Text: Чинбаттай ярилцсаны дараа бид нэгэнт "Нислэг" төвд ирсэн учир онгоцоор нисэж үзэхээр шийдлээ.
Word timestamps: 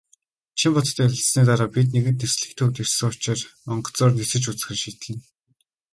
Чинбаттай 0.59 1.03
ярилцсаны 1.05 1.43
дараа 1.49 1.69
бид 1.75 1.87
нэгэнт 1.91 2.21
"Нислэг" 2.23 2.51
төвд 2.57 2.75
ирсэн 2.83 3.07
учир 3.11 3.39
онгоцоор 3.71 4.11
нисэж 4.15 4.43
үзэхээр 4.47 4.79
шийдлээ. 4.81 5.17